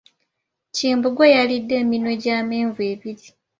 [0.75, 3.27] Kimbugwe yalidde eminwe gy'amenvu ebiri.